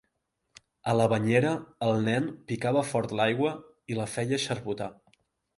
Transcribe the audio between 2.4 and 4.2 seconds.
picava fort l'aigua i la